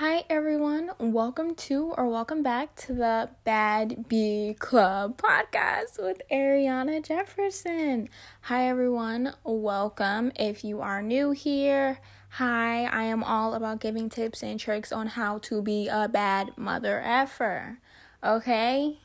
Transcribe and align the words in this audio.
Hi, 0.00 0.24
everyone. 0.30 0.92
Welcome 0.98 1.54
to 1.56 1.92
or 1.98 2.08
welcome 2.08 2.42
back 2.42 2.74
to 2.86 2.94
the 2.94 3.28
Bad 3.44 4.08
B 4.08 4.56
Club 4.58 5.20
podcast 5.20 6.02
with 6.02 6.22
Ariana 6.32 7.04
Jefferson. 7.06 8.08
Hi, 8.40 8.66
everyone. 8.66 9.34
Welcome. 9.44 10.32
If 10.36 10.64
you 10.64 10.80
are 10.80 11.02
new 11.02 11.32
here, 11.32 12.00
hi. 12.30 12.86
I 12.86 13.02
am 13.02 13.22
all 13.22 13.52
about 13.52 13.80
giving 13.80 14.08
tips 14.08 14.42
and 14.42 14.58
tricks 14.58 14.90
on 14.90 15.06
how 15.06 15.36
to 15.40 15.60
be 15.60 15.88
a 15.88 16.08
bad 16.08 16.56
mother 16.56 17.02
effer. 17.04 17.78
Okay? 18.24 19.00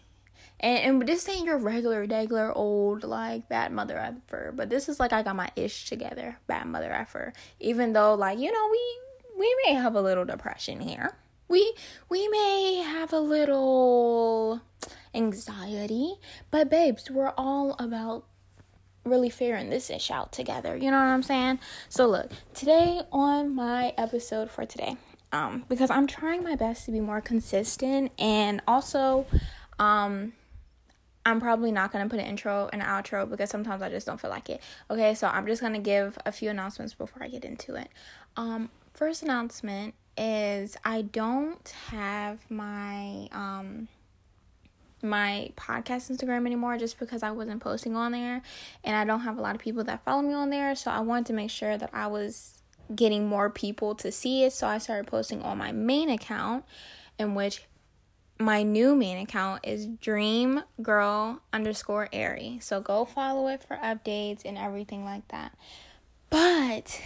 And, 0.61 1.01
and 1.01 1.09
this 1.09 1.27
ain't 1.27 1.45
your 1.45 1.57
regular, 1.57 2.05
regular 2.05 2.53
old, 2.53 3.03
like, 3.03 3.49
bad 3.49 3.73
mother 3.73 3.97
effer. 3.97 4.53
But 4.55 4.69
this 4.69 4.87
is 4.87 4.97
like 5.01 5.11
I 5.11 5.23
got 5.23 5.35
my 5.35 5.49
ish 5.57 5.89
together, 5.89 6.37
bad 6.47 6.67
mother 6.67 6.93
effer. 6.93 7.33
Even 7.59 7.91
though, 7.91 8.13
like, 8.13 8.39
you 8.39 8.49
know, 8.49 8.69
we 8.71 8.99
we 9.37 9.55
may 9.65 9.73
have 9.73 9.95
a 9.95 10.01
little 10.01 10.25
depression 10.25 10.79
here. 10.79 11.15
We 11.47 11.73
we 12.09 12.27
may 12.27 12.83
have 12.85 13.13
a 13.13 13.19
little 13.19 14.61
anxiety, 15.13 16.15
but 16.51 16.69
babes, 16.69 17.09
we're 17.09 17.33
all 17.37 17.75
about 17.79 18.25
really 19.03 19.29
figuring 19.29 19.69
this 19.69 19.89
ish 19.89 20.09
out 20.09 20.31
together. 20.31 20.75
You 20.75 20.89
know 20.89 20.97
what 20.97 21.05
I'm 21.05 21.23
saying? 21.23 21.59
So 21.89 22.07
look, 22.07 22.31
today 22.53 23.01
on 23.11 23.53
my 23.53 23.93
episode 23.97 24.49
for 24.49 24.65
today, 24.65 24.97
um, 25.31 25.65
because 25.69 25.91
I'm 25.91 26.07
trying 26.07 26.43
my 26.43 26.55
best 26.55 26.85
to 26.85 26.91
be 26.91 26.99
more 26.99 27.21
consistent 27.21 28.11
and 28.17 28.61
also 28.67 29.27
um 29.77 30.33
I'm 31.27 31.39
probably 31.39 31.71
not 31.71 31.91
gonna 31.91 32.07
put 32.07 32.19
an 32.19 32.25
intro 32.25 32.69
and 32.71 32.81
an 32.81 32.87
outro 32.87 33.29
because 33.29 33.49
sometimes 33.49 33.81
I 33.81 33.89
just 33.89 34.05
don't 34.05 34.19
feel 34.19 34.29
like 34.29 34.49
it. 34.49 34.61
Okay, 34.89 35.15
so 35.15 35.27
I'm 35.27 35.45
just 35.47 35.61
gonna 35.61 35.79
give 35.79 36.17
a 36.25 36.31
few 36.31 36.49
announcements 36.49 36.93
before 36.93 37.23
I 37.23 37.27
get 37.27 37.43
into 37.43 37.75
it. 37.75 37.89
Um, 38.37 38.69
first 38.95 39.23
announcement 39.23 39.93
is 40.17 40.77
I 40.83 41.01
don't 41.03 41.67
have 41.89 42.39
my 42.49 43.27
um 43.31 43.87
my 45.03 45.51
podcast 45.55 46.09
Instagram 46.09 46.45
anymore 46.45 46.77
just 46.77 46.97
because 46.97 47.21
I 47.21 47.31
wasn't 47.31 47.61
posting 47.61 47.95
on 47.95 48.13
there. 48.13 48.41
And 48.83 48.95
I 48.95 49.05
don't 49.05 49.19
have 49.21 49.37
a 49.37 49.41
lot 49.41 49.53
of 49.53 49.61
people 49.61 49.83
that 49.83 50.03
follow 50.03 50.21
me 50.21 50.33
on 50.33 50.49
there. 50.49 50.73
So 50.75 50.89
I 50.89 51.01
wanted 51.01 51.27
to 51.27 51.33
make 51.33 51.51
sure 51.51 51.77
that 51.77 51.91
I 51.93 52.07
was 52.07 52.63
getting 52.95 53.27
more 53.27 53.49
people 53.49 53.93
to 53.95 54.11
see 54.11 54.43
it. 54.43 54.53
So 54.53 54.67
I 54.67 54.79
started 54.79 55.07
posting 55.07 55.43
on 55.43 55.57
my 55.57 55.71
main 55.71 56.09
account 56.09 56.65
in 57.19 57.35
which 57.35 57.65
my 58.39 58.63
new 58.63 58.95
main 58.95 59.17
account 59.17 59.61
is 59.63 59.85
dream 59.85 60.61
girl 60.81 61.41
underscore 61.53 62.09
airy 62.11 62.59
so 62.61 62.81
go 62.81 63.05
follow 63.05 63.47
it 63.47 63.63
for 63.63 63.77
updates 63.77 64.43
and 64.43 64.57
everything 64.57 65.05
like 65.05 65.25
that. 65.29 65.53
But 66.29 66.99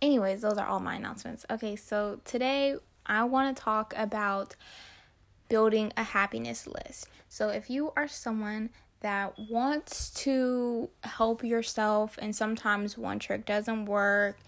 anyways, 0.00 0.42
those 0.42 0.58
are 0.58 0.66
all 0.66 0.80
my 0.80 0.96
announcements. 0.96 1.44
Okay, 1.50 1.76
so 1.76 2.20
today 2.24 2.76
I 3.06 3.24
want 3.24 3.56
to 3.56 3.62
talk 3.62 3.94
about 3.96 4.56
building 5.48 5.92
a 5.96 6.02
happiness 6.02 6.66
list. 6.66 7.08
So 7.28 7.48
if 7.48 7.70
you 7.70 7.92
are 7.96 8.08
someone 8.08 8.70
that 9.00 9.38
wants 9.38 10.10
to 10.10 10.90
help 11.04 11.44
yourself 11.44 12.18
and 12.20 12.34
sometimes 12.34 12.98
one 12.98 13.18
trick 13.18 13.46
doesn't 13.46 13.86
work, 13.86 14.38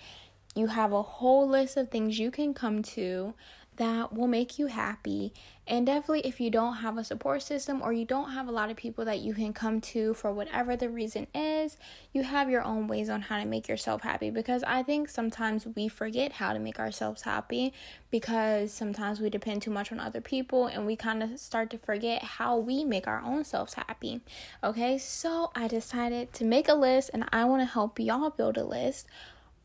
you 0.55 0.67
have 0.67 0.93
a 0.93 1.03
whole 1.03 1.49
list 1.49 1.77
of 1.77 1.91
things 1.91 2.19
you 2.19 2.31
can 2.31 2.53
come 2.53 2.83
to 2.83 3.35
that 3.81 4.13
will 4.13 4.27
make 4.27 4.59
you 4.59 4.67
happy. 4.67 5.33
And 5.67 5.87
definitely, 5.87 6.21
if 6.21 6.39
you 6.39 6.51
don't 6.51 6.77
have 6.77 6.99
a 6.99 7.05
support 7.05 7.43
system 7.43 7.81
or 7.81 7.95
you 7.95 8.05
don't 8.05 8.33
have 8.33 8.47
a 8.47 8.53
lot 8.53 8.71
of 8.71 8.77
people 8.77 9.07
that 9.07 9.21
you 9.21 9.33
can 9.33 9.55
come 9.55 9.81
to 9.93 10.13
for 10.13 10.31
whatever 10.35 10.77
the 10.77 10.91
reason 10.91 11.27
is, 11.35 11.79
you 12.13 12.23
have 12.23 12.51
your 12.51 12.63
own 12.63 12.89
ways 12.89 13.09
on 13.09 13.23
how 13.23 13.39
to 13.39 13.47
make 13.47 13.69
yourself 13.69 14.03
happy. 14.03 14.29
Because 14.29 14.63
I 14.65 14.83
think 14.83 15.09
sometimes 15.09 15.67
we 15.67 15.89
forget 15.89 16.33
how 16.33 16.53
to 16.53 16.59
make 16.59 16.79
ourselves 16.79 17.23
happy 17.23 17.73
because 18.11 18.71
sometimes 18.71 19.19
we 19.19 19.31
depend 19.31 19.63
too 19.63 19.71
much 19.71 19.91
on 19.91 19.99
other 19.99 20.21
people 20.21 20.67
and 20.67 20.85
we 20.85 20.95
kind 20.95 21.23
of 21.23 21.41
start 21.41 21.71
to 21.71 21.79
forget 21.79 22.23
how 22.23 22.59
we 22.59 22.85
make 22.85 23.09
our 23.09 23.23
own 23.23 23.45
selves 23.45 23.73
happy. 23.73 24.21
Okay, 24.63 24.99
so 24.99 25.53
I 25.55 25.69
decided 25.69 26.35
to 26.35 26.45
make 26.45 26.69
a 26.69 26.75
list 26.75 27.13
and 27.15 27.25
I 27.33 27.47
want 27.47 27.63
to 27.63 27.67
help 27.67 27.99
y'all 27.99 28.29
build 28.29 28.59
a 28.59 28.65
list 28.65 29.07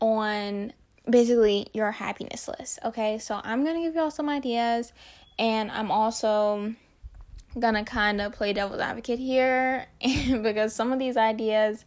on 0.00 0.72
basically 1.08 1.68
your 1.72 1.90
happiness 1.92 2.48
list. 2.48 2.78
Okay, 2.84 3.18
so 3.18 3.40
I'm 3.42 3.64
gonna 3.64 3.80
give 3.80 3.94
y'all 3.94 4.10
some 4.10 4.28
ideas, 4.28 4.92
and 5.38 5.70
I'm 5.70 5.90
also 5.90 6.74
gonna 7.58 7.84
kind 7.84 8.20
of 8.20 8.32
play 8.32 8.52
devil's 8.52 8.80
advocate 8.80 9.18
here 9.18 9.86
because 10.42 10.74
some 10.74 10.92
of 10.92 10.98
these 10.98 11.16
ideas 11.16 11.84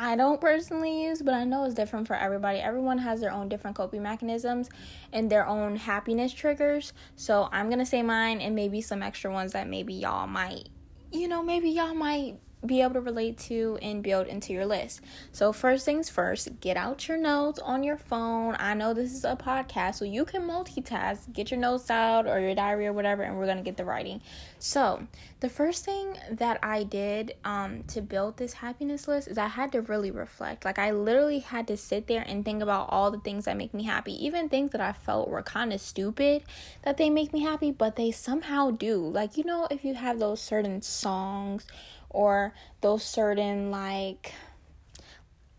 I 0.00 0.14
don't 0.14 0.40
personally 0.40 1.02
use, 1.02 1.22
but 1.22 1.34
I 1.34 1.42
know 1.42 1.64
it's 1.64 1.74
different 1.74 2.06
for 2.06 2.14
everybody. 2.14 2.60
Everyone 2.60 2.98
has 2.98 3.20
their 3.20 3.32
own 3.32 3.48
different 3.48 3.76
coping 3.76 4.00
mechanisms 4.00 4.70
and 5.12 5.28
their 5.28 5.44
own 5.44 5.74
happiness 5.74 6.32
triggers. 6.32 6.92
So 7.16 7.48
I'm 7.50 7.68
gonna 7.68 7.84
say 7.84 8.02
mine 8.02 8.40
and 8.40 8.54
maybe 8.54 8.80
some 8.80 9.02
extra 9.02 9.32
ones 9.32 9.52
that 9.52 9.66
maybe 9.66 9.94
y'all 9.94 10.28
might, 10.28 10.68
you 11.10 11.26
know, 11.26 11.42
maybe 11.42 11.70
y'all 11.70 11.94
might 11.94 12.38
be 12.66 12.82
able 12.82 12.94
to 12.94 13.00
relate 13.00 13.38
to 13.38 13.78
and 13.80 14.02
build 14.02 14.26
into 14.26 14.52
your 14.52 14.66
list. 14.66 15.00
So, 15.32 15.52
first 15.52 15.84
things 15.84 16.10
first, 16.10 16.60
get 16.60 16.76
out 16.76 17.06
your 17.06 17.16
notes 17.16 17.58
on 17.60 17.82
your 17.82 17.96
phone. 17.96 18.56
I 18.58 18.74
know 18.74 18.94
this 18.94 19.12
is 19.12 19.24
a 19.24 19.36
podcast, 19.36 19.96
so 19.96 20.04
you 20.04 20.24
can 20.24 20.42
multitask. 20.42 21.32
Get 21.32 21.50
your 21.50 21.60
notes 21.60 21.90
out 21.90 22.26
or 22.26 22.40
your 22.40 22.54
diary 22.54 22.86
or 22.86 22.92
whatever, 22.92 23.22
and 23.22 23.38
we're 23.38 23.44
going 23.44 23.58
to 23.58 23.62
get 23.62 23.76
the 23.76 23.84
writing. 23.84 24.20
So, 24.58 25.06
the 25.40 25.48
first 25.48 25.84
thing 25.84 26.16
that 26.32 26.58
I 26.62 26.82
did 26.82 27.36
um, 27.44 27.84
to 27.88 28.02
build 28.02 28.36
this 28.36 28.54
happiness 28.54 29.06
list 29.06 29.28
is 29.28 29.38
I 29.38 29.46
had 29.46 29.70
to 29.72 29.82
really 29.82 30.10
reflect. 30.10 30.64
Like, 30.64 30.80
I 30.80 30.90
literally 30.90 31.38
had 31.38 31.68
to 31.68 31.76
sit 31.76 32.08
there 32.08 32.24
and 32.26 32.44
think 32.44 32.62
about 32.62 32.88
all 32.90 33.12
the 33.12 33.20
things 33.20 33.44
that 33.44 33.56
make 33.56 33.72
me 33.72 33.84
happy, 33.84 34.12
even 34.24 34.48
things 34.48 34.72
that 34.72 34.80
I 34.80 34.92
felt 34.92 35.28
were 35.28 35.42
kind 35.42 35.72
of 35.72 35.80
stupid 35.80 36.42
that 36.82 36.96
they 36.96 37.08
make 37.08 37.32
me 37.32 37.40
happy, 37.42 37.70
but 37.70 37.94
they 37.94 38.10
somehow 38.10 38.72
do. 38.72 38.96
Like, 38.96 39.36
you 39.36 39.44
know, 39.44 39.68
if 39.70 39.84
you 39.84 39.94
have 39.94 40.18
those 40.18 40.40
certain 40.40 40.82
songs 40.82 41.66
or 42.10 42.54
those 42.80 43.04
certain 43.04 43.70
like 43.70 44.32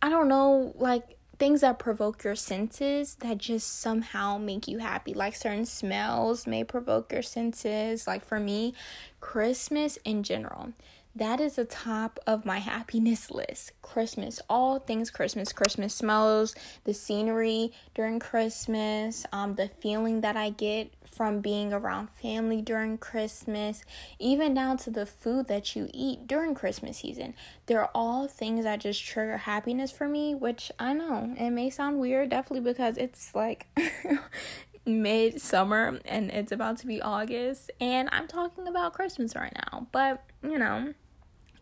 I 0.01 0.09
don't 0.09 0.29
know, 0.29 0.73
like 0.77 1.17
things 1.39 1.61
that 1.61 1.79
provoke 1.79 2.23
your 2.23 2.35
senses 2.35 3.15
that 3.15 3.37
just 3.37 3.79
somehow 3.79 4.37
make 4.37 4.67
you 4.67 4.79
happy. 4.79 5.13
Like 5.13 5.35
certain 5.35 5.65
smells 5.65 6.47
may 6.47 6.63
provoke 6.63 7.11
your 7.11 7.21
senses. 7.21 8.07
Like 8.07 8.25
for 8.25 8.39
me, 8.39 8.73
Christmas 9.19 9.97
in 10.05 10.23
general. 10.23 10.73
That 11.15 11.41
is 11.41 11.55
the 11.55 11.65
top 11.65 12.19
of 12.27 12.45
my 12.45 12.59
happiness 12.59 13.31
list. 13.31 13.71
Christmas, 13.81 14.39
all 14.49 14.79
things 14.79 15.09
Christmas, 15.09 15.51
Christmas 15.51 15.93
smells, 15.93 16.55
the 16.83 16.93
scenery 16.93 17.73
during 17.95 18.19
Christmas, 18.19 19.25
um, 19.33 19.55
the 19.55 19.67
feeling 19.67 20.21
that 20.21 20.37
I 20.37 20.51
get 20.51 20.93
from 21.19 21.41
being 21.41 21.73
around 21.73 22.09
family 22.11 22.61
during 22.61 22.97
Christmas, 22.97 23.83
even 24.19 24.53
down 24.53 24.77
to 24.77 24.89
the 24.89 25.05
food 25.05 25.49
that 25.49 25.75
you 25.75 25.89
eat 25.93 26.25
during 26.25 26.55
Christmas 26.55 26.99
season. 26.99 27.33
They're 27.65 27.89
all 27.93 28.29
things 28.29 28.63
that 28.63 28.79
just 28.79 29.03
trigger 29.03 29.35
happiness 29.35 29.91
for 29.91 30.07
me, 30.07 30.33
which 30.33 30.71
I 30.79 30.93
know 30.93 31.35
it 31.37 31.49
may 31.49 31.71
sound 31.71 31.99
weird, 31.99 32.29
definitely 32.29 32.71
because 32.71 32.95
it's 32.95 33.35
like 33.35 33.67
midsummer 34.85 35.99
and 36.05 36.31
it's 36.31 36.53
about 36.53 36.77
to 36.77 36.87
be 36.87 37.01
August, 37.01 37.69
and 37.81 38.07
I'm 38.13 38.25
talking 38.25 38.65
about 38.65 38.93
Christmas 38.93 39.35
right 39.35 39.51
now, 39.73 39.87
but 39.91 40.23
you 40.41 40.57
know 40.57 40.93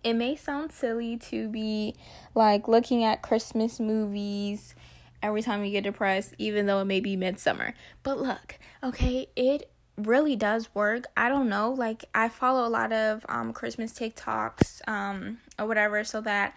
it 0.03 0.13
may 0.13 0.35
sound 0.35 0.71
silly 0.71 1.17
to 1.17 1.49
be 1.49 1.95
like 2.35 2.67
looking 2.67 3.03
at 3.03 3.23
Christmas 3.23 3.79
movies 3.79 4.75
every 5.23 5.41
time 5.41 5.65
you 5.65 5.71
get 5.71 5.83
depressed, 5.83 6.35
even 6.37 6.67
though 6.67 6.79
it 6.79 6.85
may 6.85 6.99
be 6.99 7.15
midsummer. 7.15 7.73
But 8.03 8.19
look, 8.19 8.59
okay, 8.83 9.27
it 9.35 9.69
really 9.97 10.35
does 10.35 10.73
work. 10.75 11.05
I 11.15 11.29
don't 11.29 11.49
know, 11.49 11.71
like 11.71 12.05
I 12.13 12.29
follow 12.29 12.67
a 12.67 12.69
lot 12.69 12.93
of 12.93 13.25
um 13.29 13.53
Christmas 13.53 13.93
TikToks 13.93 14.87
um 14.87 15.39
or 15.57 15.67
whatever 15.67 16.03
so 16.03 16.21
that 16.21 16.55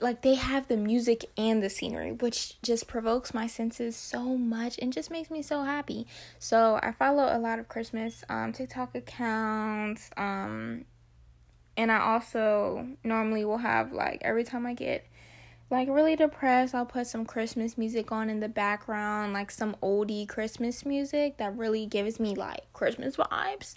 like 0.00 0.22
they 0.22 0.36
have 0.36 0.68
the 0.68 0.76
music 0.76 1.24
and 1.36 1.60
the 1.60 1.68
scenery 1.68 2.12
which 2.12 2.60
just 2.62 2.86
provokes 2.86 3.34
my 3.34 3.48
senses 3.48 3.96
so 3.96 4.36
much 4.36 4.78
and 4.80 4.92
just 4.92 5.10
makes 5.10 5.30
me 5.30 5.42
so 5.42 5.64
happy. 5.64 6.06
So 6.38 6.78
I 6.82 6.92
follow 6.92 7.24
a 7.24 7.38
lot 7.38 7.58
of 7.58 7.68
Christmas 7.68 8.22
um 8.28 8.52
TikTok 8.52 8.94
accounts 8.94 10.10
um 10.16 10.84
and 11.76 11.90
I 11.92 12.00
also 12.00 12.88
normally 13.02 13.44
will 13.44 13.58
have 13.58 13.92
like 13.92 14.20
every 14.22 14.44
time 14.44 14.66
I 14.66 14.74
get 14.74 15.04
like 15.70 15.88
really 15.88 16.16
depressed, 16.16 16.74
I'll 16.74 16.86
put 16.86 17.06
some 17.06 17.24
Christmas 17.24 17.76
music 17.76 18.10
on 18.10 18.30
in 18.30 18.40
the 18.40 18.48
background, 18.48 19.32
like 19.32 19.50
some 19.50 19.76
oldie 19.82 20.28
Christmas 20.28 20.86
music 20.86 21.36
that 21.38 21.56
really 21.56 21.86
gives 21.86 22.18
me 22.18 22.34
like 22.34 22.72
Christmas 22.72 23.16
vibes. 23.16 23.74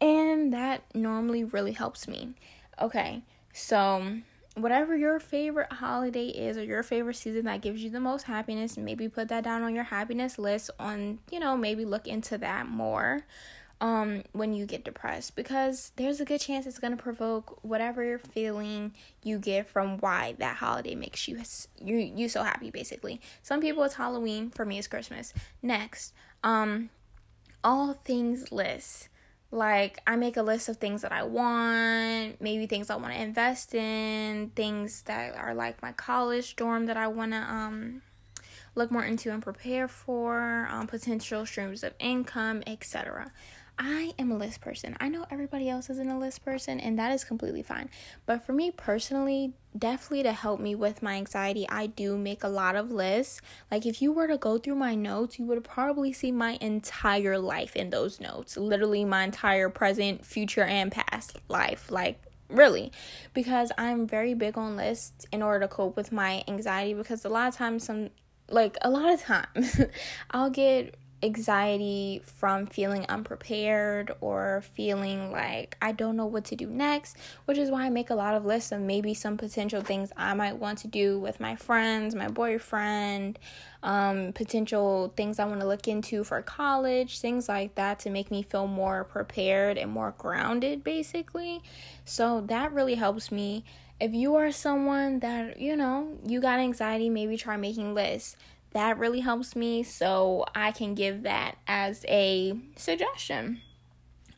And 0.00 0.52
that 0.52 0.82
normally 0.94 1.44
really 1.44 1.72
helps 1.72 2.06
me. 2.06 2.34
Okay, 2.80 3.22
so 3.52 4.18
whatever 4.56 4.96
your 4.96 5.18
favorite 5.18 5.72
holiday 5.72 6.26
is 6.26 6.56
or 6.56 6.64
your 6.64 6.82
favorite 6.82 7.16
season 7.16 7.46
that 7.46 7.60
gives 7.60 7.82
you 7.82 7.90
the 7.90 8.00
most 8.00 8.24
happiness, 8.24 8.76
maybe 8.76 9.08
put 9.08 9.28
that 9.28 9.44
down 9.44 9.62
on 9.62 9.74
your 9.74 9.84
happiness 9.84 10.38
list 10.38 10.70
on, 10.78 11.18
you 11.30 11.40
know, 11.40 11.56
maybe 11.56 11.84
look 11.84 12.06
into 12.06 12.38
that 12.38 12.68
more 12.68 13.24
um 13.82 14.22
when 14.32 14.54
you 14.54 14.64
get 14.64 14.84
depressed 14.84 15.36
because 15.36 15.92
there's 15.96 16.20
a 16.20 16.24
good 16.24 16.40
chance 16.40 16.64
it's 16.64 16.78
going 16.78 16.96
to 16.96 17.02
provoke 17.02 17.58
whatever 17.62 18.16
feeling 18.18 18.94
you 19.22 19.38
get 19.38 19.68
from 19.68 19.98
why 19.98 20.34
that 20.38 20.56
holiday 20.56 20.94
makes 20.94 21.28
you 21.28 21.38
you 21.78 21.96
you 21.96 22.28
so 22.28 22.42
happy 22.42 22.70
basically 22.70 23.20
some 23.42 23.60
people 23.60 23.84
it's 23.84 23.94
halloween 23.94 24.48
for 24.48 24.64
me 24.64 24.78
it's 24.78 24.86
christmas 24.86 25.34
next 25.62 26.14
um 26.42 26.88
all 27.64 27.94
things 27.94 28.50
lists. 28.52 29.08
Like, 29.50 30.00
I 30.06 30.16
make 30.16 30.36
a 30.36 30.42
list 30.42 30.68
of 30.68 30.78
things 30.78 31.02
that 31.02 31.12
I 31.12 31.24
want, 31.24 32.40
maybe 32.40 32.66
things 32.66 32.88
I 32.88 32.96
want 32.96 33.12
to 33.12 33.20
invest 33.20 33.74
in, 33.74 34.50
things 34.56 35.02
that 35.02 35.36
are 35.36 35.54
like 35.54 35.82
my 35.82 35.92
college 35.92 36.56
dorm 36.56 36.86
that 36.86 36.96
I 36.96 37.08
want 37.08 37.32
to 37.32 37.38
um 37.38 38.02
look 38.74 38.90
more 38.90 39.04
into 39.04 39.30
and 39.30 39.42
prepare 39.42 39.86
for, 39.86 40.66
um, 40.70 40.86
potential 40.86 41.44
streams 41.44 41.82
of 41.84 41.92
income, 41.98 42.62
etc. 42.66 43.30
I 43.78 44.14
am 44.18 44.30
a 44.30 44.36
list 44.36 44.60
person. 44.60 44.96
I 45.00 45.08
know 45.08 45.24
everybody 45.30 45.68
else 45.68 45.90
isn't 45.90 46.08
a 46.08 46.18
list 46.18 46.44
person, 46.44 46.78
and 46.78 46.98
that 46.98 47.12
is 47.12 47.24
completely 47.24 47.62
fine. 47.62 47.88
But 48.26 48.44
for 48.44 48.52
me 48.52 48.70
personally, 48.70 49.54
definitely 49.76 50.22
to 50.24 50.32
help 50.32 50.60
me 50.60 50.74
with 50.74 51.02
my 51.02 51.14
anxiety, 51.14 51.68
I 51.68 51.86
do 51.86 52.16
make 52.16 52.44
a 52.44 52.48
lot 52.48 52.76
of 52.76 52.92
lists. 52.92 53.40
Like, 53.70 53.86
if 53.86 54.02
you 54.02 54.12
were 54.12 54.28
to 54.28 54.36
go 54.36 54.58
through 54.58 54.76
my 54.76 54.94
notes, 54.94 55.38
you 55.38 55.46
would 55.46 55.64
probably 55.64 56.12
see 56.12 56.30
my 56.30 56.58
entire 56.60 57.38
life 57.38 57.74
in 57.74 57.90
those 57.90 58.20
notes 58.20 58.56
literally, 58.56 59.04
my 59.04 59.24
entire 59.24 59.68
present, 59.68 60.24
future, 60.24 60.64
and 60.64 60.92
past 60.92 61.38
life. 61.48 61.90
Like, 61.90 62.22
really 62.48 62.92
because 63.32 63.72
i'm 63.78 64.06
very 64.06 64.34
big 64.34 64.58
on 64.58 64.76
lists 64.76 65.24
in 65.32 65.42
order 65.42 65.60
to 65.60 65.68
cope 65.68 65.96
with 65.96 66.12
my 66.12 66.44
anxiety 66.46 66.92
because 66.92 67.24
a 67.24 67.28
lot 67.30 67.48
of 67.48 67.54
times 67.54 67.84
some 67.84 68.10
like 68.50 68.76
a 68.82 68.90
lot 68.90 69.10
of 69.10 69.22
times 69.22 69.80
i'll 70.32 70.50
get 70.50 70.94
anxiety 71.22 72.20
from 72.24 72.66
feeling 72.66 73.06
unprepared 73.08 74.12
or 74.20 74.62
feeling 74.74 75.30
like 75.30 75.76
I 75.80 75.92
don't 75.92 76.16
know 76.16 76.26
what 76.26 76.44
to 76.46 76.56
do 76.56 76.66
next, 76.66 77.16
which 77.44 77.58
is 77.58 77.70
why 77.70 77.84
I 77.84 77.90
make 77.90 78.10
a 78.10 78.14
lot 78.14 78.34
of 78.34 78.44
lists 78.44 78.72
of 78.72 78.80
maybe 78.80 79.14
some 79.14 79.36
potential 79.36 79.82
things 79.82 80.12
I 80.16 80.34
might 80.34 80.56
want 80.56 80.78
to 80.80 80.88
do 80.88 81.20
with 81.20 81.38
my 81.38 81.54
friends, 81.54 82.14
my 82.14 82.28
boyfriend, 82.28 83.38
um, 83.82 84.32
potential 84.32 85.12
things 85.16 85.38
I 85.38 85.44
want 85.44 85.60
to 85.60 85.66
look 85.66 85.88
into 85.88 86.24
for 86.24 86.42
college, 86.42 87.20
things 87.20 87.48
like 87.48 87.74
that 87.76 88.00
to 88.00 88.10
make 88.10 88.30
me 88.30 88.42
feel 88.42 88.66
more 88.66 89.04
prepared 89.04 89.78
and 89.78 89.90
more 89.90 90.14
grounded, 90.18 90.82
basically. 90.82 91.62
So 92.04 92.40
that 92.42 92.72
really 92.72 92.94
helps 92.94 93.30
me. 93.30 93.64
If 94.00 94.12
you 94.12 94.34
are 94.34 94.50
someone 94.50 95.20
that, 95.20 95.60
you 95.60 95.76
know, 95.76 96.18
you 96.26 96.40
got 96.40 96.58
anxiety, 96.58 97.08
maybe 97.08 97.36
try 97.36 97.56
making 97.56 97.94
lists 97.94 98.36
that 98.72 98.98
really 98.98 99.20
helps 99.20 99.54
me 99.54 99.82
so 99.82 100.44
i 100.54 100.70
can 100.70 100.94
give 100.94 101.22
that 101.22 101.56
as 101.66 102.04
a 102.08 102.54
suggestion. 102.76 103.60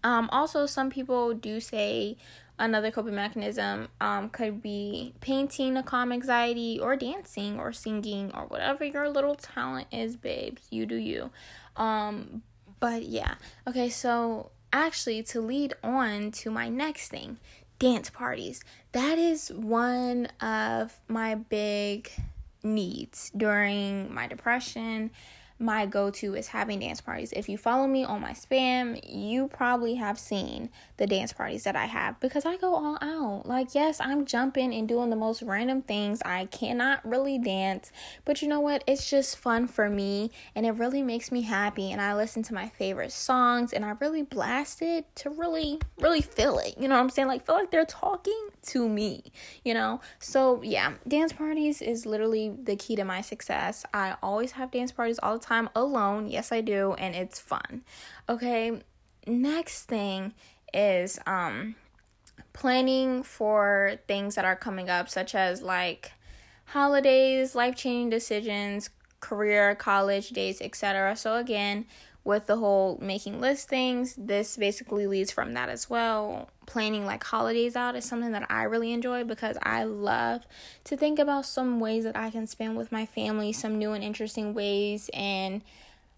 Um, 0.03 0.29
also 0.33 0.67
some 0.67 0.91
people 0.91 1.33
do 1.33 1.61
say 1.61 2.17
another 2.59 2.91
coping 2.91 3.15
mechanism 3.15 3.89
um, 4.01 4.29
could 4.29 4.63
be 4.63 5.15
painting 5.21 5.75
to 5.75 5.83
calm 5.83 6.13
anxiety 6.13 6.79
or 6.79 6.95
dancing 6.95 7.59
or 7.59 7.73
singing 7.73 8.31
or 8.35 8.47
whatever 8.47 8.85
your 8.85 9.09
little 9.09 9.35
talent 9.35 9.89
is 9.91 10.17
babes 10.17 10.63
you 10.71 10.87
do 10.87 10.97
you. 10.97 11.31
Um, 11.77 12.43
but 12.81 13.05
yeah 13.05 13.35
okay 13.67 13.89
so 13.89 14.51
actually 14.73 15.23
to 15.23 15.41
lead 15.41 15.73
on 15.83 16.31
to 16.33 16.51
my 16.51 16.69
next 16.69 17.09
thing 17.09 17.39
dance 17.79 18.11
parties. 18.11 18.63
That 18.93 19.19
is 19.19 19.49
one 19.49 20.29
of 20.41 21.01
my 21.09 21.35
big 21.35 22.11
needs 22.65 23.31
during 23.37 24.13
my 24.13 24.27
depression 24.27 25.11
my 25.59 25.87
go 25.87 26.11
to 26.11 26.35
is 26.35 26.49
having 26.49 26.81
dance 26.81 27.01
parties. 27.01 27.33
If 27.33 27.49
you 27.49 27.57
follow 27.57 27.87
me 27.87 28.05
on 28.05 28.21
my 28.21 28.33
spam, 28.33 28.99
you 29.09 29.49
probably 29.49 29.95
have 29.95 30.19
seen 30.19 30.71
the 30.97 31.07
dance 31.07 31.33
parties 31.33 31.63
that 31.63 31.77
I 31.77 31.87
have 31.87 32.19
because 32.19 32.45
I 32.45 32.57
go 32.57 32.75
all 32.75 32.99
out. 33.01 33.47
Like, 33.47 33.75
yes, 33.75 34.01
I'm 34.01 34.25
jumping 34.25 34.75
and 34.75 34.89
doing 34.89 35.11
the 35.11 35.17
most 35.17 35.43
random 35.43 35.83
things. 35.83 36.21
I 36.25 36.47
cannot 36.47 37.07
really 37.09 37.39
dance, 37.39 37.93
but 38.25 38.43
you 38.43 38.49
know 38.49 38.61
what? 38.61 38.83
It's 38.87 39.09
just 39.09 39.37
fun 39.37 39.69
for 39.69 39.89
me 39.89 40.31
and 40.57 40.67
it 40.67 40.73
really 40.73 41.03
makes 41.03 41.31
me 41.31 41.43
happy. 41.43 41.93
And 41.93 42.01
I 42.01 42.15
listen 42.15 42.43
to 42.45 42.55
my 42.55 42.69
favorite 42.71 43.13
songs 43.13 43.73
and 43.73 43.85
I 43.85 43.91
really 44.01 44.23
blast 44.23 44.83
it 44.83 45.07
to 45.17 45.31
really, 45.31 45.79
really 46.01 46.23
feel 46.23 46.59
it. 46.59 46.75
You 46.79 46.89
know 46.89 46.97
what 46.97 47.03
I'm 47.03 47.11
saying? 47.11 47.29
Like, 47.29 47.47
feel 47.47 47.55
like 47.55 47.71
they're 47.71 47.85
talking 47.85 48.49
to 48.69 48.89
me, 48.89 49.33
you 49.65 49.75
know? 49.75 50.01
So, 50.19 50.63
yeah, 50.63 50.95
dance 51.07 51.33
parties 51.33 51.83
is 51.83 52.07
literally 52.07 52.57
the 52.63 52.77
key 52.77 52.97
to 52.97 53.05
my 53.05 53.21
success. 53.21 53.85
I 53.93 54.17
always 54.23 54.53
have 54.53 54.71
dance 54.71 54.93
parties 54.93 55.19
all 55.23 55.39
the 55.39 55.45
time 55.45 55.69
alone. 55.75 56.29
Yes, 56.29 56.53
I 56.53 56.61
do, 56.61 56.95
and 56.95 57.15
it's 57.15 57.39
fun. 57.39 57.83
Okay, 58.29 58.83
next 59.27 59.85
thing 59.85 60.35
is 60.73 61.19
um 61.27 61.77
planning 62.53 63.23
for 63.23 63.95
things 64.09 64.35
that 64.35 64.45
are 64.45 64.57
coming 64.57 64.89
up 64.89 65.09
such 65.09 65.35
as 65.35 65.63
like 65.63 66.13
holidays, 66.67 67.55
life-changing 67.55 68.11
decisions, 68.11 68.91
career, 69.21 69.75
college 69.75 70.31
dates, 70.31 70.61
etc. 70.61 71.17
So 71.17 71.37
again, 71.37 71.87
with 72.25 72.47
the 72.47 72.57
whole 72.57 72.99
making 73.01 73.41
listings, 73.41 74.15
this 74.17 74.57
basically 74.57 75.07
leads 75.07 75.31
from 75.31 75.53
that 75.55 75.69
as 75.69 75.91
well. 75.91 76.49
Planning 76.67 77.05
like 77.07 77.23
holidays 77.23 77.77
out 77.77 77.95
is 77.97 78.05
something 78.05 78.33
that 78.33 78.47
I 78.51 78.65
really 78.65 78.93
enjoy 78.93 79.25
because 79.25 79.57
I 79.63 79.85
love 79.85 80.47
to 80.85 80.97
think 80.97 81.19
about 81.19 81.47
some 81.47 81.81
ways 81.81 82.05
that 82.05 82.17
I 82.17 82.31
can 82.31 82.47
spend 82.47 82.77
with 82.77 82.91
my 82.91 83.07
family, 83.07 83.53
some 83.53 83.79
new 83.79 83.93
and 83.93 84.03
interesting 84.03 84.55
ways 84.55 85.11
and 85.13 85.63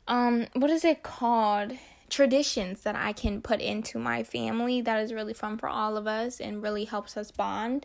um 0.08 0.46
what 0.54 0.70
is 0.70 0.84
it 0.84 1.02
called? 1.02 1.72
Traditions 2.08 2.82
that 2.82 2.94
I 2.94 3.12
can 3.12 3.42
put 3.42 3.60
into 3.60 3.98
my 3.98 4.22
family 4.22 4.80
that 4.80 5.02
is 5.02 5.12
really 5.12 5.34
fun 5.34 5.58
for 5.58 5.68
all 5.68 5.96
of 5.96 6.06
us 6.06 6.40
and 6.40 6.62
really 6.62 6.84
helps 6.84 7.16
us 7.16 7.30
bond. 7.30 7.84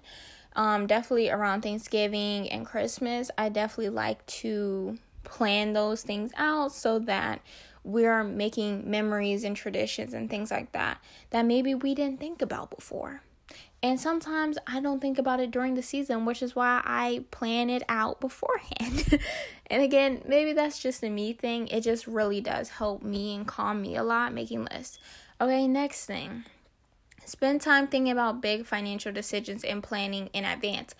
Um 0.55 0.85
definitely 0.87 1.29
around 1.29 1.61
Thanksgiving 1.61 2.49
and 2.49 2.65
Christmas, 2.65 3.31
I 3.37 3.49
definitely 3.49 3.89
like 3.89 4.25
to 4.27 4.99
plan 5.23 5.73
those 5.73 6.03
things 6.03 6.31
out 6.37 6.71
so 6.71 6.99
that 6.99 7.41
we're 7.83 8.23
making 8.23 8.89
memories 8.89 9.43
and 9.43 9.55
traditions 9.55 10.13
and 10.13 10.29
things 10.29 10.51
like 10.51 10.71
that 10.71 10.99
that 11.31 11.45
maybe 11.45 11.73
we 11.73 11.95
didn't 11.95 12.19
think 12.19 12.41
about 12.41 12.69
before. 12.69 13.21
And 13.83 13.99
sometimes 13.99 14.57
I 14.67 14.79
don't 14.79 14.99
think 14.99 15.17
about 15.17 15.39
it 15.39 15.49
during 15.49 15.73
the 15.73 15.81
season, 15.81 16.25
which 16.25 16.43
is 16.43 16.55
why 16.55 16.81
I 16.85 17.25
plan 17.31 17.69
it 17.69 17.83
out 17.89 18.19
beforehand. 18.21 19.19
and 19.67 19.81
again, 19.81 20.21
maybe 20.27 20.53
that's 20.53 20.79
just 20.79 21.03
a 21.03 21.09
me 21.09 21.33
thing. 21.33 21.67
It 21.67 21.81
just 21.81 22.05
really 22.05 22.41
does 22.41 22.69
help 22.69 23.01
me 23.01 23.35
and 23.35 23.47
calm 23.47 23.81
me 23.81 23.95
a 23.95 24.03
lot 24.03 24.33
making 24.33 24.65
lists. 24.65 24.99
Okay, 25.39 25.67
next 25.67 26.05
thing. 26.05 26.45
Spend 27.25 27.61
time 27.61 27.87
thinking 27.87 28.11
about 28.11 28.41
big 28.41 28.65
financial 28.65 29.11
decisions 29.11 29.63
and 29.63 29.81
planning 29.81 30.29
in 30.33 30.45
advance. 30.45 30.93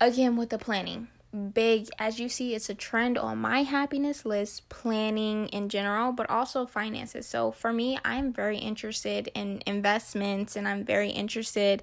Again, 0.00 0.36
with 0.36 0.50
the 0.50 0.58
planning 0.58 1.08
big 1.34 1.88
as 1.98 2.20
you 2.20 2.28
see 2.28 2.54
it's 2.54 2.70
a 2.70 2.74
trend 2.74 3.18
on 3.18 3.38
my 3.38 3.62
happiness 3.62 4.24
list 4.24 4.68
planning 4.68 5.48
in 5.48 5.68
general 5.68 6.12
but 6.12 6.30
also 6.30 6.64
finances 6.64 7.26
so 7.26 7.50
for 7.50 7.72
me 7.72 7.98
i'm 8.04 8.32
very 8.32 8.58
interested 8.58 9.28
in 9.34 9.60
investments 9.66 10.54
and 10.54 10.68
i'm 10.68 10.84
very 10.84 11.10
interested 11.10 11.82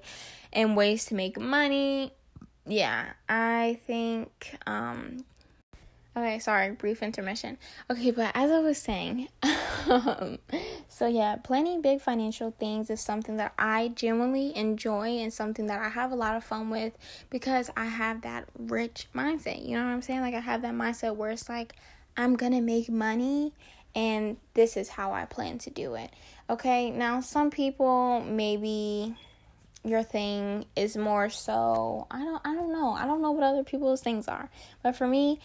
in 0.52 0.74
ways 0.74 1.04
to 1.04 1.14
make 1.14 1.38
money 1.38 2.10
yeah 2.66 3.12
i 3.28 3.78
think 3.86 4.56
um 4.66 5.22
Okay, 6.14 6.40
sorry, 6.40 6.72
brief 6.72 7.02
intermission. 7.02 7.56
Okay, 7.90 8.10
but 8.10 8.32
as 8.34 8.50
I 8.50 8.58
was 8.58 8.76
saying, 8.76 9.28
um, 9.88 10.38
so 10.88 11.06
yeah, 11.06 11.36
planning 11.36 11.82
big 11.82 12.00
financial 12.00 12.54
things 12.58 12.90
is 12.90 13.00
something 13.00 13.36
that 13.36 13.52
I 13.58 13.88
genuinely 13.88 14.54
enjoy 14.56 15.18
and 15.18 15.32
something 15.32 15.66
that 15.66 15.80
I 15.80 15.88
have 15.88 16.12
a 16.12 16.16
lot 16.16 16.36
of 16.36 16.44
fun 16.44 16.70
with 16.70 16.96
because 17.30 17.70
I 17.76 17.86
have 17.86 18.22
that 18.22 18.48
rich 18.58 19.08
mindset. 19.14 19.66
You 19.66 19.76
know 19.76 19.84
what 19.84 19.92
I'm 19.92 20.02
saying? 20.02 20.20
Like, 20.20 20.34
I 20.34 20.40
have 20.40 20.62
that 20.62 20.74
mindset 20.74 21.16
where 21.16 21.30
it's 21.30 21.48
like, 21.48 21.74
I'm 22.16 22.36
gonna 22.36 22.60
make 22.60 22.88
money 22.90 23.52
and 23.94 24.36
this 24.54 24.76
is 24.76 24.88
how 24.88 25.12
I 25.12 25.24
plan 25.24 25.58
to 25.58 25.70
do 25.70 25.94
it. 25.94 26.10
Okay, 26.48 26.90
now 26.90 27.20
some 27.20 27.50
people 27.50 28.20
maybe 28.20 29.16
your 29.84 30.02
thing 30.02 30.64
is 30.76 30.96
more 30.96 31.28
so 31.28 32.06
I 32.10 32.18
don't 32.18 32.40
I 32.44 32.54
don't 32.54 32.72
know. 32.72 32.92
I 32.92 33.06
don't 33.06 33.22
know 33.22 33.32
what 33.32 33.42
other 33.42 33.64
people's 33.64 34.00
things 34.00 34.28
are. 34.28 34.48
But 34.82 34.96
for 34.96 35.06
me, 35.06 35.40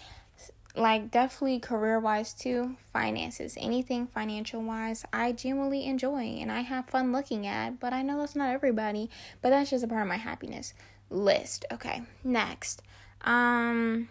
like 0.77 1.11
definitely 1.11 1.59
career 1.59 1.99
wise 1.99 2.33
too 2.33 2.75
finances 2.93 3.57
anything 3.59 4.05
financial 4.07 4.61
wise 4.61 5.03
i 5.11 5.31
genuinely 5.31 5.85
enjoy 5.85 6.21
and 6.21 6.51
i 6.51 6.61
have 6.61 6.85
fun 6.85 7.11
looking 7.11 7.47
at 7.47 7.79
but 7.79 7.93
i 7.93 8.01
know 8.01 8.19
that's 8.19 8.35
not 8.35 8.49
everybody 8.49 9.09
but 9.41 9.49
that's 9.49 9.71
just 9.71 9.83
a 9.83 9.87
part 9.87 10.01
of 10.01 10.07
my 10.07 10.17
happiness 10.17 10.73
list. 11.09 11.65
Okay 11.71 12.03
next. 12.23 12.81
Um 13.21 14.09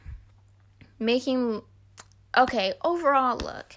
making 0.99 1.63
okay 2.37 2.73
overall 2.85 3.37
look 3.37 3.77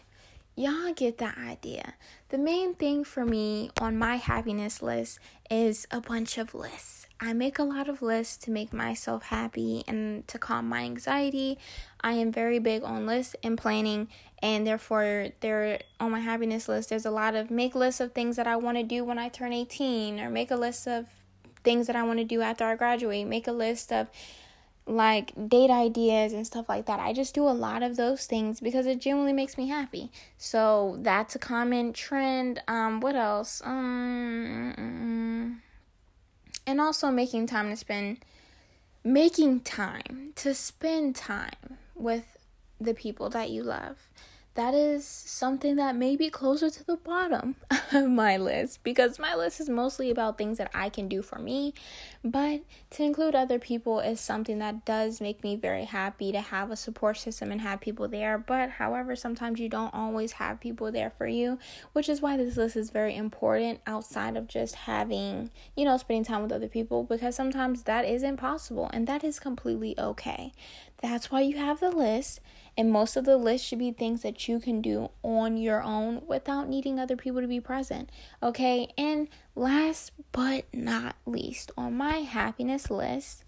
y'all 0.56 0.94
get 0.94 1.18
the 1.18 1.38
idea. 1.40 1.94
The 2.30 2.38
main 2.38 2.76
thing 2.76 3.04
for 3.04 3.26
me 3.26 3.72
on 3.80 3.98
my 3.98 4.18
happiness 4.18 4.82
list 4.82 5.20
is 5.50 5.88
a 5.90 6.02
bunch 6.02 6.38
of 6.38 6.54
lists 6.54 7.08
I 7.22 7.34
make 7.34 7.60
a 7.60 7.64
lot 7.64 7.90
of 7.90 8.02
lists 8.02 8.38
to 8.46 8.52
make 8.52 8.72
myself 8.72 9.24
happy 9.24 9.84
and 9.88 10.26
to 10.30 10.38
calm 10.38 10.70
my 10.70 10.84
anxiety. 10.84 11.58
I 12.00 12.14
am 12.14 12.32
very 12.32 12.60
big 12.60 12.84
on 12.84 13.06
lists 13.06 13.36
and 13.44 13.58
planning, 13.58 14.08
and 14.42 14.66
therefore, 14.66 15.30
there 15.42 15.82
on 16.00 16.12
my 16.12 16.22
happiness 16.22 16.70
list, 16.70 16.90
there's 16.90 17.06
a 17.06 17.12
lot 17.12 17.36
of 17.36 17.52
make 17.52 17.76
lists 17.76 18.00
of 18.00 18.14
things 18.14 18.38
that 18.38 18.48
I 18.48 18.56
want 18.56 18.78
to 18.78 18.84
do 18.84 19.04
when 19.04 19.20
I 19.20 19.28
turn 19.28 19.52
18, 19.52 20.20
or 20.22 20.30
make 20.30 20.50
a 20.50 20.56
list 20.56 20.88
of 20.88 21.08
things 21.64 21.88
that 21.88 21.96
I 21.98 22.04
want 22.04 22.20
to 22.20 22.26
do 22.26 22.42
after 22.42 22.64
I 22.64 22.76
graduate, 22.76 23.28
make 23.28 23.48
a 23.48 23.52
list 23.52 23.92
of 23.92 24.08
like 24.86 25.34
date 25.50 25.70
ideas 25.70 26.32
and 26.34 26.48
stuff 26.48 26.70
like 26.70 26.86
that. 26.86 27.00
I 27.00 27.12
just 27.12 27.36
do 27.36 27.44
a 27.44 27.52
lot 27.52 27.84
of 27.84 27.98
those 27.98 28.26
things 28.26 28.60
because 28.62 28.88
it 28.88 29.00
genuinely 29.02 29.34
makes 29.34 29.58
me 29.58 29.68
happy. 29.68 30.10
So 30.38 30.98
that's 31.02 31.36
a 31.36 31.40
common 31.40 31.92
trend. 31.94 32.62
Um, 32.68 33.02
what 33.02 33.16
else? 33.16 33.62
Um, 33.64 35.62
and 36.70 36.80
also 36.80 37.10
making 37.10 37.48
time 37.48 37.72
to 37.72 37.76
spend, 37.76 38.20
making 39.04 39.60
time 39.62 40.34
to 40.36 40.54
spend 40.54 41.16
time 41.16 41.80
with 41.96 42.38
the 42.80 42.94
people 42.94 43.28
that 43.28 43.50
you 43.50 43.64
love 43.64 43.98
that 44.60 44.74
is 44.74 45.06
something 45.06 45.78
that 45.78 45.96
may 45.96 46.18
be 46.18 46.30
closer 46.30 46.70
to 46.70 46.84
the 46.84 46.98
bottom 46.98 47.56
of 47.94 48.10
my 48.10 48.36
list 48.36 48.84
because 48.84 49.18
my 49.18 49.34
list 49.34 49.62
is 49.62 49.70
mostly 49.70 50.12
about 50.12 50.38
things 50.38 50.58
that 50.58 50.70
I 50.74 50.90
can 50.90 51.08
do 51.08 51.22
for 51.22 51.40
me. 51.40 51.74
But 52.26 52.60
to 52.90 53.04
include 53.04 53.36
other 53.36 53.58
people 53.58 54.02
is 54.02 54.20
something 54.20 54.60
that 54.60 54.84
does 54.84 55.22
make 55.22 55.46
me 55.46 55.56
very 55.56 55.86
happy 55.86 56.34
to 56.34 56.42
have 56.42 56.72
a 56.72 56.76
support 56.76 57.16
system 57.18 57.54
and 57.54 57.62
have 57.62 57.80
people 57.80 58.10
there. 58.10 58.38
But 58.38 58.72
however, 58.72 59.16
sometimes 59.16 59.62
you 59.62 59.70
don't 59.70 59.94
always 59.94 60.34
have 60.34 60.60
people 60.60 60.92
there 60.92 61.14
for 61.18 61.26
you, 61.26 61.58
which 61.94 62.10
is 62.10 62.22
why 62.22 62.36
this 62.36 62.58
list 62.58 62.76
is 62.76 62.90
very 62.90 63.16
important 63.16 63.80
outside 63.88 64.36
of 64.36 64.50
just 64.50 64.76
having, 64.76 65.52
you 65.78 65.86
know, 65.86 65.96
spending 65.96 66.26
time 66.26 66.42
with 66.42 66.52
other 66.52 66.68
people 66.68 67.06
because 67.06 67.34
sometimes 67.34 67.84
that 67.84 68.04
is 68.04 68.24
impossible 68.24 68.90
and 68.92 69.08
that 69.08 69.24
is 69.24 69.40
completely 69.40 69.98
okay. 69.98 70.52
That's 71.02 71.32
why 71.32 71.42
you 71.42 71.58
have 71.58 71.80
the 71.80 71.92
list 71.92 72.40
and 72.80 72.94
most 72.94 73.18
of 73.18 73.26
the 73.26 73.36
list 73.36 73.66
should 73.66 73.80
be 73.80 73.92
things 73.92 74.22
that 74.22 74.48
you 74.48 74.58
can 74.58 74.82
do 74.82 75.10
on 75.22 75.58
your 75.58 75.84
own 75.84 76.22
without 76.28 76.70
needing 76.70 76.98
other 76.98 77.18
people 77.18 77.42
to 77.42 77.48
be 77.48 77.60
present. 77.60 78.10
Okay. 78.42 78.88
And 78.98 79.28
last 79.54 80.14
but 80.32 80.64
not 80.74 81.18
least, 81.26 81.72
on 81.78 81.98
my 81.98 82.20
happiness 82.20 82.90
list 82.90 83.44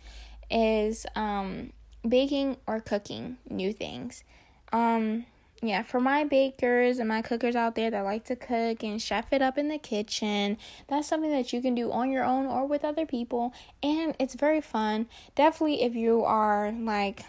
is 0.49 1.05
um, 1.15 1.71
baking 2.05 2.57
or 2.67 2.81
cooking 2.81 3.37
new 3.49 3.71
things. 3.71 4.25
Um, 4.73 5.25
yeah, 5.61 5.83
for 5.83 6.01
my 6.01 6.25
bakers 6.25 6.99
and 6.99 7.07
my 7.07 7.21
cookers 7.21 7.55
out 7.55 7.75
there 7.75 7.89
that 7.89 8.01
like 8.01 8.25
to 8.25 8.35
cook 8.35 8.83
and 8.83 9.01
chef 9.01 9.31
it 9.31 9.41
up 9.41 9.57
in 9.57 9.69
the 9.69 9.77
kitchen, 9.77 10.57
that's 10.87 11.07
something 11.07 11.31
that 11.31 11.53
you 11.53 11.61
can 11.61 11.73
do 11.73 11.91
on 11.91 12.11
your 12.11 12.25
own 12.25 12.47
or 12.47 12.65
with 12.65 12.83
other 12.83 13.05
people, 13.05 13.53
and 13.83 14.15
it's 14.19 14.33
very 14.33 14.59
fun. 14.59 15.07
Definitely, 15.35 15.83
if 15.83 15.95
you 15.95 16.23
are 16.23 16.71
like 16.71 17.23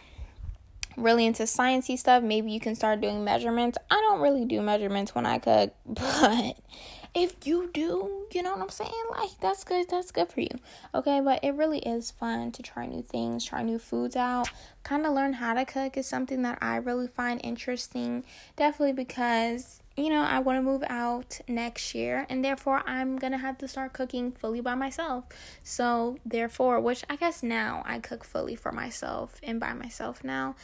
really 0.97 1.27
into 1.27 1.45
sciencey 1.45 1.99
stuff, 1.99 2.23
maybe 2.23 2.51
you 2.51 2.61
can 2.61 2.75
start 2.75 3.01
doing 3.01 3.25
measurements. 3.25 3.79
I 3.91 3.95
don't 3.95 4.21
really 4.21 4.45
do 4.45 4.63
measurements 4.63 5.15
when 5.15 5.27
I 5.27 5.39
cook, 5.39 5.75
but 5.87 6.57
if 7.15 7.47
you 7.47 7.71
do, 7.75 8.27
you 8.33 8.43
know 8.43 8.53
what 8.53 8.63
I'm 8.63 8.71
saying? 8.71 8.91
Like 9.11 9.31
that's 9.41 9.65
good. 9.65 9.89
That's 9.91 10.11
good 10.11 10.29
for 10.31 10.41
you. 10.41 10.49
Okay, 10.95 11.21
but 11.21 11.45
it 11.45 11.55
really 11.55 11.81
is 11.81 12.11
fun 12.11 12.53
to 12.53 12.63
try 12.63 12.87
new 12.87 13.03
things, 13.03 13.45
try 13.45 13.63
new 13.63 13.79
foods 13.79 14.17
out. 14.17 14.49
Kind 14.83 15.05
of 15.05 15.13
learn 15.13 15.35
how 15.35 15.53
to 15.55 15.65
cook 15.67 15.97
is 15.97 16.07
something 16.07 16.43
that 16.43 16.59
I 16.63 16.77
really 16.77 17.09
find 17.09 17.41
interesting. 17.45 18.25
Definitely 18.57 18.95
because 18.95 19.82
you 19.97 20.09
know, 20.09 20.23
I 20.23 20.39
want 20.39 20.59
to 20.59 20.63
move 20.63 20.83
out 20.89 21.41
next 21.49 21.95
year, 21.95 22.27
and 22.29 22.45
therefore 22.45 22.83
I'm 22.87 23.17
gonna 23.17 23.39
have 23.39 23.59
to 23.59 23.69
start 23.69 23.93
cooking 23.93 24.33
fully 24.33 24.61
by 24.61 24.75
myself. 24.75 25.25
So, 25.63 26.19
therefore, 26.25 26.81
which 26.81 27.05
I 27.11 27.17
guess 27.17 27.43
now 27.43 27.83
I 27.87 27.99
cook 27.99 28.25
fully 28.25 28.55
for 28.55 28.73
myself 28.73 29.39
and 29.43 29.61
by 29.61 29.75
myself 29.75 30.25
now, 30.25 30.57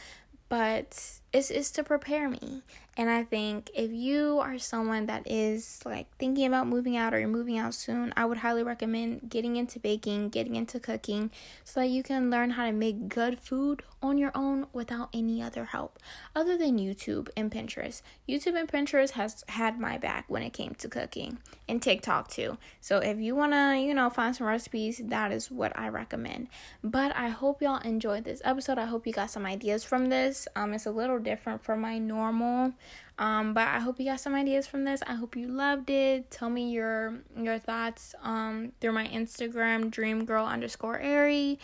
but 0.47 1.18
it's, 1.31 1.51
it's 1.51 1.71
to 1.71 1.83
prepare 1.83 2.29
me. 2.29 2.63
And 2.97 3.09
I 3.09 3.23
think 3.23 3.69
if 3.73 3.93
you 3.93 4.39
are 4.39 4.57
someone 4.57 5.05
that 5.05 5.23
is 5.25 5.79
like 5.85 6.07
thinking 6.17 6.45
about 6.45 6.67
moving 6.67 6.97
out 6.97 7.13
or 7.13 7.19
you're 7.19 7.29
moving 7.29 7.57
out 7.57 7.73
soon, 7.73 8.13
I 8.17 8.25
would 8.25 8.39
highly 8.39 8.61
recommend 8.61 9.29
getting 9.29 9.55
into 9.55 9.79
baking, 9.79 10.29
getting 10.29 10.57
into 10.57 10.81
cooking 10.81 11.31
so 11.63 11.79
that 11.79 11.87
you 11.87 12.03
can 12.03 12.29
learn 12.29 12.49
how 12.51 12.65
to 12.65 12.73
make 12.73 13.07
good 13.07 13.39
food 13.39 13.83
on 14.01 14.17
your 14.17 14.31
own 14.35 14.67
without 14.73 15.09
any 15.13 15.41
other 15.41 15.65
help 15.65 15.97
other 16.35 16.57
than 16.57 16.77
YouTube 16.77 17.29
and 17.37 17.49
Pinterest. 17.49 18.01
YouTube 18.27 18.59
and 18.59 18.67
Pinterest 18.67 19.11
has 19.11 19.45
had 19.47 19.79
my 19.79 19.97
back 19.97 20.25
when 20.27 20.43
it 20.43 20.51
came 20.51 20.75
to 20.75 20.89
cooking 20.89 21.37
and 21.69 21.81
TikTok 21.81 22.27
too. 22.27 22.57
So 22.81 22.97
if 22.97 23.19
you 23.19 23.33
want 23.33 23.53
to, 23.53 23.79
you 23.79 23.93
know, 23.93 24.09
find 24.09 24.35
some 24.35 24.47
recipes, 24.47 25.01
that 25.05 25.31
is 25.31 25.49
what 25.49 25.77
I 25.77 25.87
recommend. 25.87 26.49
But 26.83 27.15
I 27.15 27.29
hope 27.29 27.61
y'all 27.61 27.79
enjoyed 27.79 28.25
this 28.25 28.41
episode. 28.43 28.77
I 28.77 28.85
hope 28.85 29.07
you 29.07 29.13
got 29.13 29.31
some 29.31 29.45
ideas 29.45 29.85
from 29.85 30.09
this. 30.09 30.49
Um 30.57 30.73
it's 30.73 30.85
a 30.85 30.91
different 31.19 31.63
from 31.63 31.81
my 31.81 31.97
normal. 31.97 32.73
Um, 33.17 33.53
but 33.53 33.67
I 33.67 33.79
hope 33.79 33.99
you 33.99 34.05
got 34.05 34.19
some 34.19 34.33
ideas 34.33 34.65
from 34.65 34.85
this. 34.85 35.01
I 35.05 35.13
hope 35.13 35.35
you 35.35 35.47
loved 35.47 35.89
it. 35.89 36.31
Tell 36.31 36.49
me 36.49 36.71
your 36.71 37.19
your 37.37 37.59
thoughts 37.59 38.15
um 38.23 38.71
through 38.79 38.93
my 38.93 39.07
Instagram, 39.07 39.91
dreamgirl 39.91 40.47
underscore 40.47 40.99
airy. 40.99 41.59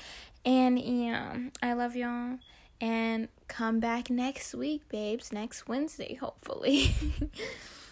And 0.45 0.79
yeah, 0.79 1.38
I 1.63 1.74
love 1.74 1.95
y'all. 1.95 2.39
And 2.81 3.29
come 3.47 3.79
back 3.79 4.09
next 4.09 4.53
week, 4.53 4.88
babes. 4.89 5.31
Next 5.31 5.67
Wednesday, 5.67 6.15
hopefully. 6.15 6.93